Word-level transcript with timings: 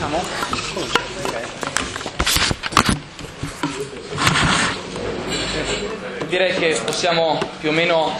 Cominciamo? 0.00 0.22
Direi 6.26 6.54
che 6.54 6.80
possiamo 6.82 7.38
più 7.58 7.68
o 7.68 7.72
meno, 7.72 8.18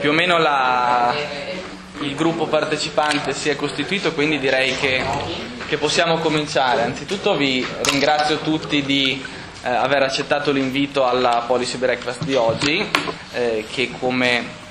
più 0.00 0.10
o 0.10 0.12
meno 0.12 0.36
la, 0.36 1.14
il 2.00 2.14
gruppo 2.14 2.46
partecipante 2.46 3.32
si 3.32 3.48
è 3.48 3.56
costituito, 3.56 4.12
quindi 4.12 4.38
direi 4.38 4.76
che, 4.76 5.02
che 5.66 5.78
possiamo 5.78 6.18
cominciare. 6.18 6.82
Anzitutto 6.82 7.34
vi 7.34 7.66
ringrazio 7.84 8.40
tutti 8.40 8.82
di 8.82 9.24
eh, 9.62 9.68
aver 9.68 10.02
accettato 10.02 10.50
l'invito 10.50 11.06
alla 11.06 11.44
Policy 11.46 11.78
Breakfast 11.78 12.24
di 12.24 12.34
oggi, 12.34 12.86
eh, 13.32 13.64
che 13.70 13.90
come 13.98 14.62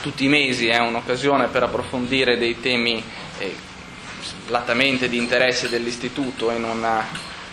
tutti 0.00 0.24
i 0.24 0.28
mesi 0.28 0.66
è 0.66 0.78
un'occasione 0.78 1.46
per 1.46 1.62
approfondire 1.62 2.36
dei 2.36 2.58
temi 2.58 3.04
eh, 3.38 3.70
latamente 4.48 5.08
di 5.08 5.16
interesse 5.16 5.68
dell'istituto 5.68 6.50
in, 6.50 6.64
una, 6.64 7.06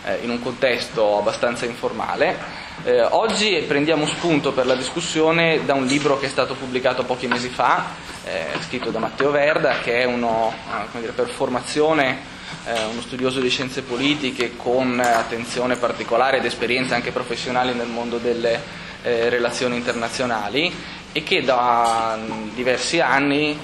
eh, 0.06 0.20
in 0.22 0.30
un 0.30 0.42
contesto 0.42 1.18
abbastanza 1.18 1.66
informale. 1.66 2.68
Eh, 2.84 3.02
oggi 3.02 3.64
prendiamo 3.68 4.06
spunto 4.06 4.54
per 4.54 4.66
la 4.66 4.76
discussione 4.76 5.66
da 5.66 5.74
un 5.74 5.86
libro 5.86 6.18
che 6.18 6.28
è 6.28 6.30
stato 6.30 6.54
pubblicato 6.54 7.04
pochi 7.04 7.28
mesi 7.28 7.50
fa, 7.50 7.88
eh, 8.24 8.46
scritto 8.66 8.90
da 8.90 9.00
Matteo 9.00 9.32
Verda, 9.32 9.80
che 9.80 10.00
è 10.00 10.06
uno, 10.06 10.54
eh, 10.94 11.00
dire, 11.00 11.12
per 11.12 11.28
formazione 11.28 12.38
eh, 12.66 12.86
uno 12.86 13.02
studioso 13.02 13.42
di 13.42 13.50
scienze 13.50 13.82
politiche 13.82 14.56
con 14.56 15.00
attenzione 15.00 15.76
particolare 15.76 16.38
ed 16.38 16.46
esperienze 16.46 16.94
anche 16.94 17.12
professionali 17.12 17.74
nel 17.74 17.88
mondo 17.88 18.18
delle 18.18 18.60
eh, 19.02 19.30
relazioni 19.30 19.76
internazionali 19.76 20.74
e 21.12 21.24
che 21.24 21.44
da 21.44 22.18
diversi 22.54 23.00
anni 23.00 23.58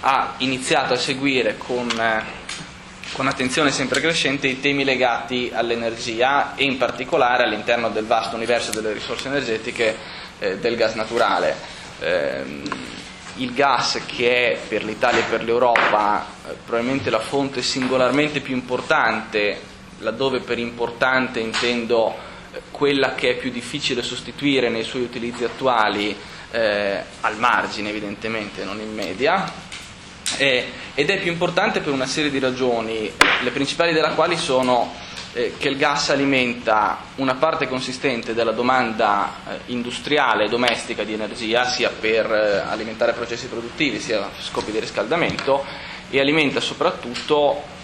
ha 0.00 0.34
iniziato 0.38 0.94
a 0.94 0.98
seguire 0.98 1.56
con 1.56 1.88
con 3.12 3.28
attenzione 3.28 3.70
sempre 3.70 4.00
crescente 4.00 4.46
i 4.46 4.60
temi 4.60 4.84
legati 4.84 5.50
all'energia 5.54 6.54
e 6.54 6.64
in 6.64 6.76
particolare 6.76 7.44
all'interno 7.44 7.88
del 7.88 8.04
vasto 8.04 8.36
universo 8.36 8.72
delle 8.72 8.92
risorse 8.92 9.28
energetiche 9.28 9.96
eh, 10.38 10.58
del 10.58 10.76
gas 10.76 10.94
naturale. 10.94 11.56
Eh, 12.00 12.62
il 13.36 13.52
gas 13.52 14.02
che 14.06 14.52
è 14.52 14.58
per 14.68 14.84
l'Italia 14.84 15.20
e 15.20 15.28
per 15.30 15.44
l'Europa 15.44 16.26
eh, 16.46 16.54
probabilmente 16.64 17.10
la 17.10 17.20
fonte 17.20 17.62
singolarmente 17.62 18.40
più 18.40 18.54
importante, 18.54 19.60
laddove 20.00 20.40
per 20.40 20.58
importante 20.58 21.40
intendo 21.40 22.14
eh, 22.52 22.60
quella 22.70 23.14
che 23.14 23.30
è 23.30 23.36
più 23.36 23.50
difficile 23.50 24.02
sostituire 24.02 24.68
nei 24.68 24.84
suoi 24.84 25.02
utilizzi 25.02 25.44
attuali, 25.44 26.14
eh, 26.50 27.02
al 27.20 27.38
margine 27.38 27.90
evidentemente, 27.90 28.64
non 28.64 28.80
in 28.80 28.92
media, 28.92 29.50
eh, 30.38 30.72
ed 30.94 31.10
è 31.10 31.18
più 31.18 31.30
importante 31.30 31.80
per 31.80 31.92
una 31.92 32.06
serie 32.06 32.30
di 32.30 32.38
ragioni, 32.38 33.10
le 33.42 33.50
principali 33.50 33.92
della 33.92 34.10
quali 34.10 34.36
sono 34.36 34.92
eh, 35.32 35.54
che 35.58 35.68
il 35.68 35.76
gas 35.76 36.10
alimenta 36.10 36.98
una 37.16 37.34
parte 37.34 37.68
consistente 37.68 38.34
della 38.34 38.52
domanda 38.52 39.34
eh, 39.48 39.58
industriale 39.66 40.44
e 40.44 40.48
domestica 40.48 41.04
di 41.04 41.12
energia, 41.12 41.68
sia 41.68 41.90
per 41.90 42.32
eh, 42.32 42.58
alimentare 42.66 43.12
processi 43.12 43.46
produttivi 43.46 44.00
sia 44.00 44.24
a 44.24 44.30
scopi 44.40 44.72
di 44.72 44.80
riscaldamento, 44.80 45.64
e 46.08 46.20
alimenta 46.20 46.60
soprattutto 46.60 47.74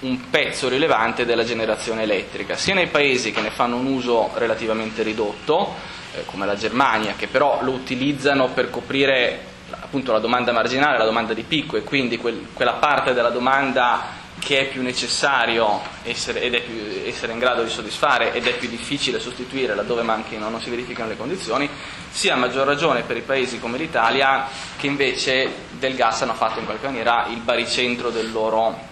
un 0.00 0.30
pezzo 0.30 0.68
rilevante 0.68 1.24
della 1.24 1.44
generazione 1.44 2.02
elettrica, 2.02 2.56
sia 2.56 2.74
nei 2.74 2.88
paesi 2.88 3.32
che 3.32 3.40
ne 3.40 3.50
fanno 3.50 3.76
un 3.76 3.86
uso 3.86 4.30
relativamente 4.34 5.02
ridotto, 5.02 5.74
eh, 6.14 6.24
come 6.24 6.46
la 6.46 6.56
Germania, 6.56 7.14
che 7.16 7.26
però 7.26 7.62
lo 7.62 7.72
utilizzano 7.72 8.48
per 8.48 8.70
coprire 8.70 9.50
appunto 9.80 10.12
la 10.12 10.18
domanda 10.18 10.52
marginale, 10.52 10.98
la 10.98 11.04
domanda 11.04 11.34
di 11.34 11.42
picco 11.42 11.76
e 11.76 11.82
quindi 11.82 12.16
quel, 12.16 12.48
quella 12.52 12.74
parte 12.74 13.12
della 13.12 13.30
domanda 13.30 14.20
che 14.38 14.60
è 14.60 14.68
più 14.68 14.82
necessario 14.82 15.80
essere, 16.02 16.40
ed 16.40 16.54
è 16.54 16.62
più, 16.62 16.74
essere 17.06 17.32
in 17.32 17.38
grado 17.38 17.62
di 17.62 17.70
soddisfare 17.70 18.32
ed 18.32 18.46
è 18.46 18.56
più 18.56 18.68
difficile 18.68 19.20
sostituire 19.20 19.74
laddove 19.74 20.02
manchino, 20.02 20.48
non 20.48 20.60
si 20.60 20.68
verificano 20.68 21.10
le 21.10 21.16
condizioni, 21.16 21.68
sia 22.10 22.34
a 22.34 22.36
maggior 22.36 22.66
ragione 22.66 23.02
per 23.02 23.16
i 23.16 23.20
paesi 23.20 23.60
come 23.60 23.78
l'Italia 23.78 24.48
che 24.76 24.88
invece 24.88 25.52
del 25.78 25.94
gas 25.94 26.22
hanno 26.22 26.34
fatto 26.34 26.58
in 26.58 26.64
qualche 26.64 26.86
maniera 26.86 27.26
il 27.28 27.38
baricentro 27.38 28.10
del 28.10 28.32
loro 28.32 28.90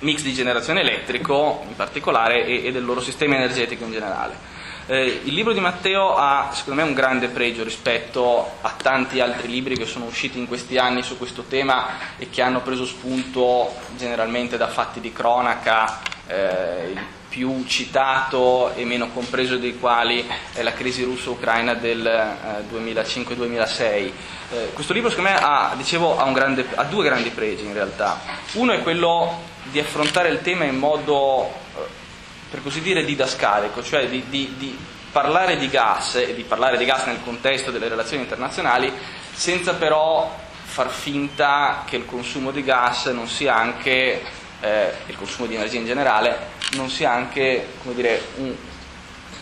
mix 0.00 0.22
di 0.22 0.34
generazione 0.34 0.80
elettrico 0.80 1.64
in 1.68 1.76
particolare 1.76 2.44
e, 2.44 2.66
e 2.66 2.72
del 2.72 2.84
loro 2.84 3.00
sistema 3.00 3.36
energetico 3.36 3.84
in 3.84 3.92
generale. 3.92 4.53
Eh, 4.86 5.22
il 5.24 5.32
libro 5.32 5.54
di 5.54 5.60
Matteo 5.60 6.14
ha 6.14 6.50
secondo 6.52 6.82
me 6.82 6.86
un 6.86 6.94
grande 6.94 7.28
pregio 7.28 7.64
rispetto 7.64 8.58
a 8.60 8.74
tanti 8.76 9.18
altri 9.18 9.48
libri 9.48 9.78
che 9.78 9.86
sono 9.86 10.04
usciti 10.04 10.38
in 10.38 10.46
questi 10.46 10.76
anni 10.76 11.02
su 11.02 11.16
questo 11.16 11.44
tema 11.44 12.16
e 12.18 12.28
che 12.28 12.42
hanno 12.42 12.60
preso 12.60 12.84
spunto 12.84 13.72
generalmente 13.96 14.58
da 14.58 14.68
fatti 14.68 15.00
di 15.00 15.10
cronaca, 15.10 16.00
eh, 16.26 16.90
il 16.92 17.00
più 17.30 17.64
citato 17.66 18.74
e 18.74 18.84
meno 18.84 19.08
compreso 19.08 19.56
dei 19.56 19.78
quali 19.78 20.24
è 20.52 20.62
la 20.62 20.74
crisi 20.74 21.02
russo-ucraina 21.02 21.72
del 21.72 22.06
eh, 22.06 22.64
2005-2006. 22.70 23.80
Eh, 23.80 24.12
questo 24.74 24.92
libro 24.92 25.08
secondo 25.08 25.30
me 25.30 25.36
ha, 25.40 25.72
dicevo, 25.76 26.18
ha, 26.18 26.30
grande, 26.30 26.66
ha 26.74 26.84
due 26.84 27.04
grandi 27.04 27.30
pregi 27.30 27.64
in 27.64 27.72
realtà. 27.72 28.20
Uno 28.52 28.72
è 28.72 28.82
quello 28.82 29.40
di 29.62 29.80
affrontare 29.80 30.28
il 30.28 30.42
tema 30.42 30.64
in 30.64 30.76
modo 30.76 31.46
eh, 31.46 32.02
per 32.54 32.62
così 32.62 32.80
dire, 32.82 33.04
didascalico, 33.04 33.82
cioè 33.82 34.08
di, 34.08 34.26
di, 34.28 34.54
di 34.56 34.78
parlare 35.10 35.56
di 35.56 35.68
gas 35.68 36.14
e 36.14 36.34
di 36.34 36.44
parlare 36.44 36.78
di 36.78 36.84
gas 36.84 37.04
nel 37.06 37.18
contesto 37.24 37.72
delle 37.72 37.88
relazioni 37.88 38.22
internazionali 38.22 38.92
senza 39.32 39.74
però 39.74 40.32
far 40.62 40.88
finta 40.88 41.82
che 41.84 41.96
il 41.96 42.06
consumo 42.06 42.52
di 42.52 42.62
gas 42.62 43.06
non 43.06 43.26
sia 43.26 43.56
anche, 43.56 44.22
eh, 44.60 44.92
il 45.06 45.16
consumo 45.16 45.48
di 45.48 45.56
energia 45.56 45.78
in 45.78 45.86
generale, 45.86 46.50
non 46.74 46.88
sia 46.90 47.10
anche 47.10 47.70
dire, 47.92 48.22
un, 48.36 48.54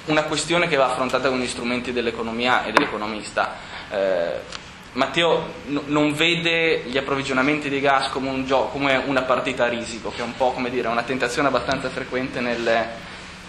una 0.06 0.22
questione 0.22 0.66
che 0.66 0.76
va 0.76 0.86
affrontata 0.86 1.28
con 1.28 1.38
gli 1.38 1.46
strumenti 1.46 1.92
dell'economia 1.92 2.64
e 2.64 2.72
dell'economista. 2.72 3.56
Eh, 3.90 4.60
Matteo 4.92 5.52
n- 5.66 5.82
non 5.86 6.12
vede 6.12 6.82
gli 6.86 6.98
approvvigionamenti 6.98 7.70
di 7.70 7.80
gas 7.80 8.08
come, 8.08 8.28
un 8.28 8.44
gioco, 8.44 8.68
come 8.72 8.96
una 9.06 9.22
partita 9.22 9.64
a 9.64 9.68
risico, 9.68 10.10
che 10.10 10.20
è 10.20 10.24
un 10.24 10.36
po' 10.36 10.52
come 10.52 10.68
dire, 10.68 10.88
una 10.88 11.02
tentazione 11.02 11.48
abbastanza 11.48 11.88
frequente 11.88 12.40
nel, 12.40 12.88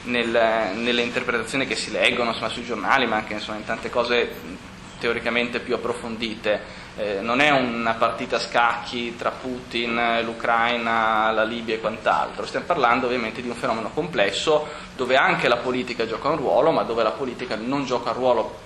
nel, 0.03 0.71
nelle 0.75 1.01
interpretazioni 1.01 1.67
che 1.67 1.75
si 1.75 1.91
leggono 1.91 2.29
insomma, 2.29 2.49
sui 2.49 2.63
giornali, 2.63 3.05
ma 3.05 3.17
anche 3.17 3.33
insomma, 3.33 3.57
in 3.57 3.65
tante 3.65 3.89
cose 3.89 4.61
teoricamente 4.99 5.59
più 5.59 5.75
approfondite. 5.75 6.81
Eh, 6.95 7.19
non 7.21 7.41
è 7.41 7.49
una 7.49 7.93
partita 7.95 8.37
a 8.37 8.39
scacchi 8.39 9.15
tra 9.17 9.31
Putin, 9.31 10.21
l'Ucraina, 10.23 11.31
la 11.31 11.43
Libia 11.43 11.75
e 11.75 11.79
quant'altro, 11.79 12.45
stiamo 12.45 12.65
parlando 12.65 13.07
ovviamente 13.07 13.41
di 13.41 13.49
un 13.49 13.55
fenomeno 13.55 13.89
complesso 13.89 14.67
dove 14.95 15.15
anche 15.15 15.47
la 15.47 15.57
politica 15.57 16.05
gioca 16.05 16.29
un 16.29 16.37
ruolo, 16.37 16.71
ma 16.71 16.83
dove 16.83 17.03
la 17.03 17.11
politica 17.11 17.55
non 17.55 17.83
gioca 17.83 18.11
un 18.11 18.15
ruolo 18.15 18.59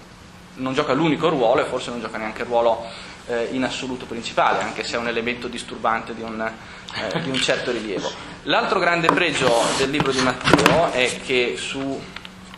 non 0.57 0.73
gioca 0.73 0.94
l'unico 0.94 1.29
ruolo 1.29 1.62
e 1.62 1.66
forse 1.66 1.90
non 1.90 2.00
gioca 2.00 2.18
neanche 2.18 2.44
il 2.44 2.47
ruolo 2.47 2.85
eh, 3.28 3.50
in 3.51 3.63
assoluto 3.63 4.06
principale, 4.06 4.62
anche 4.62 4.84
se 4.84 4.95
è 4.95 5.00
un 5.00 5.07
elemento 5.07 5.47
disturbante 5.47 6.13
di 6.13 6.22
un, 6.22 6.40
eh, 6.41 7.22
di 7.22 7.29
un, 7.29 7.38
certo 7.38 7.72
rilievo. 7.72 8.12
L'altro 8.44 8.79
grande 8.79 9.07
pregio 9.07 9.51
del 9.78 9.90
libro 9.90 10.12
di 10.12 10.22
Matteo 10.22 10.91
è 10.91 11.19
che 11.25 11.56
su 11.57 12.00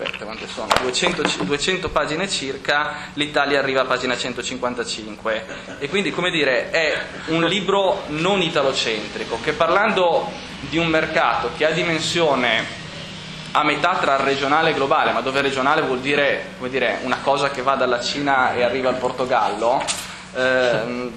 aspetta, 0.01 0.23
quante 0.23 0.47
sono? 0.47 0.67
200, 0.81 1.43
200 1.43 1.89
pagine 1.89 2.29
circa, 2.29 3.09
l'Italia 3.13 3.59
arriva 3.59 3.81
a 3.81 3.85
pagina 3.85 4.15
155 4.15 5.45
e 5.79 5.89
quindi 5.89 6.11
come 6.11 6.31
dire 6.31 6.69
è 6.69 6.97
un 7.27 7.43
libro 7.43 8.03
non 8.07 8.41
italocentrico 8.41 9.39
che 9.41 9.51
parlando 9.51 10.31
di 10.61 10.77
un 10.77 10.87
mercato 10.87 11.51
che 11.57 11.65
ha 11.65 11.71
dimensione 11.71 12.87
a 13.51 13.63
metà 13.63 13.97
tra 13.99 14.17
regionale 14.17 14.71
e 14.71 14.73
globale, 14.73 15.11
ma 15.11 15.21
dove 15.21 15.41
regionale 15.41 15.81
vuol 15.81 15.99
dire, 15.99 16.55
dire, 16.67 16.99
una 17.01 17.17
cosa 17.21 17.49
che 17.49 17.61
va 17.61 17.75
dalla 17.75 17.99
Cina 17.99 18.53
e 18.53 18.63
arriva 18.63 18.89
al 18.89 18.97
Portogallo, 18.97 19.83
ehm, 20.35 21.11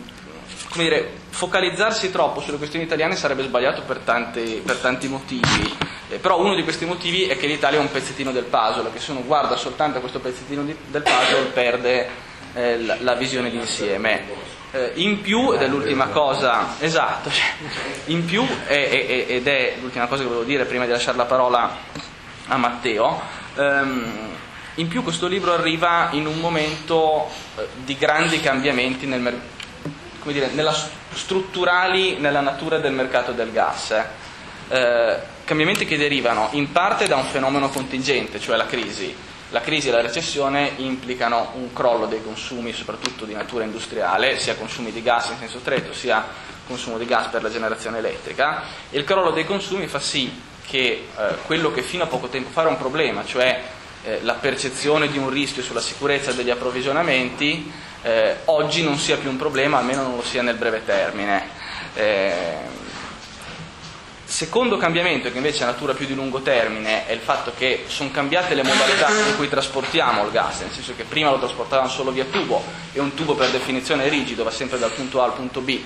come 0.71 0.85
dire, 0.85 1.13
focalizzarsi 1.29 2.11
troppo 2.11 2.41
sulle 2.41 2.57
questioni 2.57 2.85
italiane 2.85 3.17
sarebbe 3.17 3.43
sbagliato 3.43 3.83
per 3.83 3.99
tanti, 3.99 4.63
per 4.65 4.77
tanti 4.77 5.09
motivi, 5.09 5.77
eh, 6.09 6.17
però 6.17 6.41
uno 6.41 6.55
di 6.55 6.63
questi 6.63 6.87
motivi 6.87 7.27
è 7.27 7.37
che 7.37 7.47
l'Italia 7.47 7.79
è 7.79 7.83
un 7.83 7.91
pezzettino 7.91 8.33
del 8.33 8.45
puzzle, 8.45 8.91
che 8.93 8.99
se 8.99 9.11
uno 9.11 9.23
guarda 9.25 9.57
soltanto 9.57 9.99
a 9.99 10.01
questo 10.01 10.21
pezzettino 10.21 10.63
di, 10.63 10.75
del 10.87 11.03
puzzle 11.03 11.51
perde 11.53 12.09
eh, 12.55 12.81
la, 12.81 12.97
la, 13.01 13.15
visione 13.15 13.51
d'insieme. 13.51 14.51
Eh, 14.71 14.93
in 14.95 15.21
più, 15.21 15.53
ed 15.53 15.61
è 15.61 15.69
l'ultima 15.69 16.07
cosa, 16.07 16.77
esatto, 16.79 17.31
in 18.07 18.25
più, 18.25 18.43
ed 18.67 19.47
è 19.47 19.75
l'ultima 19.81 20.07
cosa 20.07 20.23
che 20.23 20.29
volevo 20.29 20.45
dire 20.45 20.65
prima 20.65 20.87
di 20.87 20.91
lasciare 20.91 21.19
la 21.19 21.27
parola 21.27 22.11
a 22.47 22.57
Matteo. 22.57 23.21
Um, 23.57 24.31
in 24.77 24.89
più 24.89 25.03
questo 25.03 25.27
libro 25.27 25.53
arriva 25.53 26.09
in 26.13 26.27
un 26.27 26.39
momento 26.39 27.29
eh, 27.57 27.69
di 27.85 27.97
grandi 27.97 28.41
cambiamenti 28.41 29.07
nel 29.07 29.21
mer- 29.21 29.41
dire, 30.23 30.49
nella, 30.53 30.75
strutturali 31.13 32.17
nella 32.19 32.41
natura 32.41 32.79
del 32.79 32.93
mercato 32.93 33.33
del 33.33 33.53
gas. 33.53 33.91
Eh. 33.91 34.05
Eh, 34.69 35.17
cambiamenti 35.45 35.85
che 35.85 35.99
derivano 35.99 36.49
in 36.53 36.73
parte 36.73 37.07
da 37.07 37.17
un 37.17 37.25
fenomeno 37.25 37.69
contingente, 37.69 38.41
cioè 38.41 38.57
la 38.57 38.65
crisi, 38.65 39.15
la 39.51 39.61
crisi 39.61 39.89
e 39.89 39.93
la 39.93 40.01
recessione 40.01 40.73
implicano 40.77 41.51
un 41.57 41.73
crollo 41.75 42.07
dei 42.07 42.23
consumi, 42.23 42.73
soprattutto 42.73 43.27
di 43.27 43.35
natura 43.35 43.65
industriale, 43.65 44.39
sia 44.39 44.55
consumi 44.55 44.91
di 44.91 45.03
gas 45.03 45.29
in 45.29 45.37
senso 45.39 45.59
stretto, 45.59 45.93
sia 45.93 46.25
consumo 46.67 46.97
di 46.97 47.05
gas 47.05 47.27
per 47.27 47.43
la 47.43 47.51
generazione 47.51 47.99
elettrica, 47.99 48.63
e 48.89 48.99
il 48.99 49.05
crollo 49.05 49.33
dei 49.33 49.45
consumi 49.45 49.87
fa 49.87 50.01
sì 50.01 50.51
che 50.67 51.09
eh, 51.17 51.35
quello 51.47 51.73
che 51.73 51.83
fino 51.83 52.05
a 52.05 52.07
poco 52.07 52.29
tempo 52.29 52.51
fa 52.51 52.63
era 52.63 52.71
un 52.71 52.79
problema, 52.79 53.25
cioè 53.25 53.63
eh, 54.05 54.21
la 54.23 54.35
percezione 54.35 55.09
di 55.09 55.19
un 55.19 55.31
rischio 55.31 55.63
sulla 55.63 55.81
sicurezza 55.81 56.33
degli 56.33 56.51
approvvigionamenti, 56.51 57.71
eh, 58.03 58.37
oggi 58.47 58.83
non 58.83 58.99
sia 58.99 59.17
più 59.17 59.31
un 59.31 59.37
problema, 59.37 59.79
almeno 59.79 60.03
non 60.03 60.17
lo 60.17 60.23
sia 60.23 60.43
nel 60.43 60.57
breve 60.57 60.85
termine. 60.85 61.49
Eh, 61.95 62.81
Secondo 64.33 64.79
cambiamento, 64.79 65.31
che 65.31 65.37
invece 65.37 65.63
ha 65.63 65.67
natura 65.67 65.93
più 65.93 66.07
di 66.07 66.15
lungo 66.15 66.41
termine, 66.41 67.07
è 67.07 67.13
il 67.13 67.21
fatto 67.21 67.53
che 67.55 67.85
sono 67.89 68.11
cambiate 68.11 68.55
le 68.55 68.63
modalità 68.63 69.11
in 69.11 69.37
cui 69.37 69.47
trasportiamo 69.47 70.25
il 70.25 70.31
gas, 70.31 70.61
nel 70.61 70.71
senso 70.73 70.95
che 70.97 71.05
prima 71.05 71.29
lo 71.29 71.39
trasportavano 71.39 71.91
solo 71.91 72.13
via 72.13 72.25
tubo 72.25 72.65
e 72.95 73.01
un 73.01 73.13
tubo 73.13 73.35
per 73.35 73.51
definizione 73.51 74.07
è 74.07 74.09
rigido, 74.09 74.43
va 74.43 74.51
sempre 74.51 74.79
dal 74.79 74.91
punto 74.93 75.21
A 75.21 75.27
al 75.27 75.35
punto 75.35 75.61
B. 75.61 75.79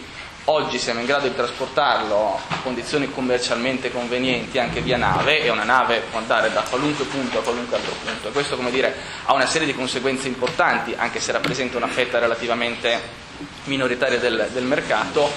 Oggi 0.49 0.79
siamo 0.79 1.01
in 1.01 1.07
grado 1.07 1.27
di 1.27 1.35
trasportarlo 1.35 2.39
a 2.49 2.59
condizioni 2.63 3.11
commercialmente 3.11 3.91
convenienti 3.91 4.61
anche 4.61 4.81
via 4.81 4.97
nave 4.97 5.43
e 5.43 5.51
una 5.51 5.65
nave 5.65 6.05
può 6.09 6.21
andare 6.21 6.53
da 6.53 6.63
qualunque 6.71 7.05
punto 7.07 7.41
a 7.41 7.43
qualunque 7.43 7.75
altro 7.75 7.93
punto. 8.05 8.29
E 8.29 8.31
questo, 8.31 8.55
come 8.55 8.71
dire, 8.71 8.95
ha 9.25 9.35
una 9.35 9.47
serie 9.47 9.67
di 9.67 9.75
conseguenze 9.75 10.29
importanti, 10.29 10.95
anche 10.97 11.19
se 11.19 11.33
rappresenta 11.33 11.77
una 11.79 11.89
fetta 11.89 12.21
relativamente 12.21 13.25
minoritaria 13.65 14.21
del, 14.21 14.49
del 14.53 14.63
mercato, 14.63 15.29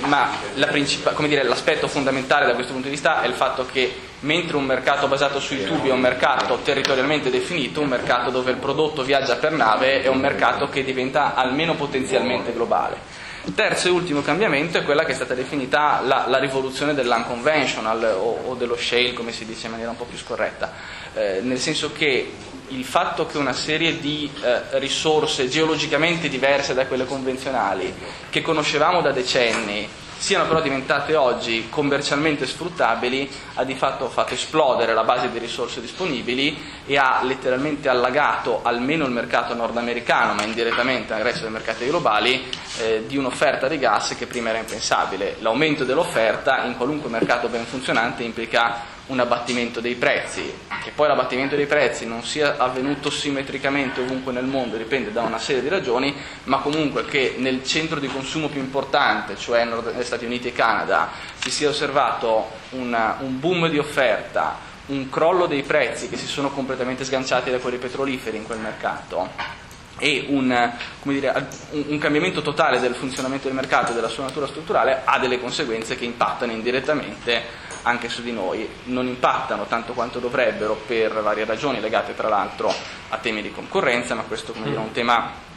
ma 0.00 0.28
la 0.56 0.66
dire, 0.66 1.44
l'aspetto 1.44 1.88
fondamentale 1.88 2.44
da 2.44 2.52
questo 2.52 2.74
punto 2.74 2.88
di 2.88 2.94
vista 2.94 3.22
è 3.22 3.26
il 3.28 3.32
fatto 3.32 3.64
che 3.64 4.00
mentre 4.20 4.58
un 4.58 4.66
mercato 4.66 5.08
basato 5.08 5.40
sui 5.40 5.64
tubi 5.64 5.88
è 5.88 5.92
un 5.92 6.00
mercato 6.00 6.58
territorialmente 6.58 7.30
definito, 7.30 7.80
un 7.80 7.88
mercato 7.88 8.28
dove 8.28 8.50
il 8.50 8.58
prodotto 8.58 9.02
viaggia 9.02 9.36
per 9.36 9.52
nave 9.52 10.02
è 10.02 10.08
un 10.08 10.18
mercato 10.18 10.68
che 10.68 10.84
diventa 10.84 11.34
almeno 11.34 11.74
potenzialmente 11.74 12.52
globale. 12.52 13.30
Terzo 13.54 13.88
e 13.88 13.90
ultimo 13.90 14.22
cambiamento 14.22 14.78
è 14.78 14.84
quella 14.84 15.04
che 15.04 15.10
è 15.10 15.14
stata 15.16 15.34
definita 15.34 16.00
la, 16.00 16.26
la 16.28 16.38
rivoluzione 16.38 16.94
dell'unconventional 16.94 18.14
o, 18.16 18.38
o, 18.46 18.54
dello 18.54 18.76
shale, 18.76 19.14
come 19.14 19.32
si 19.32 19.44
dice 19.44 19.66
in 19.66 19.72
maniera 19.72 19.90
un 19.90 19.96
po' 19.96 20.04
più 20.04 20.16
scorretta, 20.16 20.72
eh, 21.12 21.40
nel 21.42 21.58
senso 21.58 21.90
che 21.90 22.32
il 22.68 22.84
fatto 22.84 23.26
che 23.26 23.38
una 23.38 23.52
serie 23.52 23.98
di 23.98 24.30
eh, 24.42 24.78
risorse 24.78 25.48
geologicamente 25.48 26.28
diverse 26.28 26.72
da 26.72 26.86
quelle 26.86 27.04
convenzionali, 27.04 27.92
che 28.30 28.42
conoscevamo 28.42 29.00
da 29.00 29.10
decenni, 29.10 29.88
siano 30.22 30.46
però 30.46 30.60
diventate 30.60 31.16
oggi 31.16 31.66
commercialmente 31.68 32.46
sfruttabili, 32.46 33.28
ha 33.54 33.64
di 33.64 33.74
fatto 33.74 34.08
fatto 34.08 34.34
esplodere 34.34 34.94
la 34.94 35.02
base 35.02 35.28
di 35.28 35.38
risorse 35.40 35.80
disponibili 35.80 36.56
e 36.86 36.96
ha 36.96 37.22
letteralmente 37.24 37.88
allagato 37.88 38.60
almeno 38.62 39.04
il 39.04 39.10
mercato 39.10 39.52
nordamericano, 39.52 40.34
ma 40.34 40.44
indirettamente 40.44 41.12
al 41.12 41.22
resto 41.22 41.42
dei 41.42 41.50
mercati 41.50 41.86
globali, 41.86 42.48
eh, 42.78 43.02
di 43.04 43.16
un'offerta 43.16 43.66
di 43.66 43.78
gas 43.78 44.14
che 44.16 44.26
prima 44.26 44.50
era 44.50 44.58
impensabile. 44.58 45.38
L'aumento 45.40 45.82
dell'offerta 45.82 46.62
in 46.66 46.76
qualunque 46.76 47.10
mercato 47.10 47.48
ben 47.48 47.64
funzionante 47.64 48.22
implica 48.22 48.91
un 49.06 49.20
abbattimento 49.20 49.80
dei 49.80 49.94
prezzi, 49.94 50.52
che 50.82 50.92
poi 50.94 51.08
l'abbattimento 51.08 51.56
dei 51.56 51.66
prezzi 51.66 52.06
non 52.06 52.22
sia 52.22 52.56
avvenuto 52.56 53.10
simmetricamente 53.10 54.00
ovunque 54.00 54.32
nel 54.32 54.44
mondo 54.44 54.76
dipende 54.76 55.12
da 55.12 55.22
una 55.22 55.38
serie 55.38 55.62
di 55.62 55.68
ragioni, 55.68 56.14
ma 56.44 56.58
comunque 56.58 57.04
che 57.04 57.34
nel 57.38 57.64
centro 57.64 57.98
di 57.98 58.06
consumo 58.06 58.48
più 58.48 58.60
importante, 58.60 59.36
cioè 59.36 59.64
negli 59.64 60.04
Stati 60.04 60.24
Uniti 60.24 60.48
e 60.48 60.52
Canada, 60.52 61.10
si 61.34 61.50
sia 61.50 61.68
osservato 61.68 62.50
una, 62.70 63.18
un 63.20 63.40
boom 63.40 63.68
di 63.68 63.78
offerta, 63.78 64.70
un 64.86 65.08
crollo 65.10 65.46
dei 65.46 65.62
prezzi 65.62 66.08
che 66.08 66.16
si 66.16 66.26
sono 66.26 66.50
completamente 66.50 67.04
sganciati 67.04 67.50
da 67.50 67.58
quelli 67.58 67.78
petroliferi 67.78 68.36
in 68.36 68.44
quel 68.44 68.58
mercato 68.58 69.60
e 69.98 70.26
un, 70.28 70.72
dire, 71.02 71.48
un, 71.70 71.98
cambiamento 71.98 72.42
totale 72.42 72.80
del 72.80 72.94
funzionamento 72.94 73.46
del 73.46 73.54
mercato 73.54 73.92
e 73.92 73.94
della 73.94 74.08
sua 74.08 74.24
natura 74.24 74.48
strutturale 74.48 75.02
ha 75.04 75.20
delle 75.20 75.38
conseguenze 75.38 75.94
che 75.94 76.04
impattano 76.04 76.50
indirettamente 76.50 77.61
anche 77.82 78.08
su 78.08 78.22
di 78.22 78.32
noi, 78.32 78.68
non 78.84 79.06
impattano 79.06 79.66
tanto 79.66 79.92
quanto 79.92 80.18
dovrebbero 80.18 80.80
per 80.86 81.20
varie 81.22 81.44
ragioni 81.44 81.80
legate 81.80 82.14
tra 82.14 82.28
l'altro 82.28 82.72
a 83.08 83.16
temi 83.18 83.42
di 83.42 83.50
concorrenza, 83.50 84.14
ma 84.14 84.22
questo 84.22 84.52
come 84.52 84.66
dire, 84.66 84.76
è 84.76 84.80
un 84.80 84.92
tema 84.92 85.50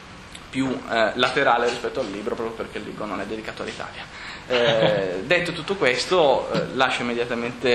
più 0.49 0.67
eh, 0.89 1.11
laterale 1.15 1.67
rispetto 1.67 1.99
al 1.99 2.09
libro, 2.09 2.33
proprio 2.33 2.55
perché 2.55 2.77
il 2.77 2.85
libro 2.85 3.05
non 3.05 3.19
è 3.19 3.25
dedicato 3.25 3.61
all'Italia. 3.61 4.03
Eh, 4.47 5.23
detto 5.25 5.51
tutto 5.51 5.75
questo, 5.75 6.49
eh, 6.53 6.67
lascio 6.75 7.01
immediatamente 7.01 7.69